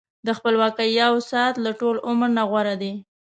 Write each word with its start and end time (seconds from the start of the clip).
د 0.27 0.27
خپلواکۍ 0.37 0.89
یو 1.01 1.13
ساعت 1.31 1.55
له 1.65 1.71
ټول 1.79 1.95
عمر 2.09 2.29
نه 2.37 2.43
غوره 2.49 2.75
دی. 2.81 2.93